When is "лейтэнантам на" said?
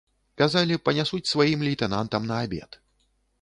1.67-2.41